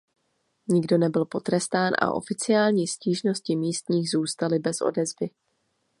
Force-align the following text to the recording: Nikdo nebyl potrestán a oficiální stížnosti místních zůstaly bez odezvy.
Nikdo 0.67 0.97
nebyl 0.97 1.25
potrestán 1.25 1.93
a 2.01 2.11
oficiální 2.13 2.87
stížnosti 2.87 3.55
místních 3.55 4.09
zůstaly 4.11 4.59
bez 4.59 4.81
odezvy. 4.81 5.29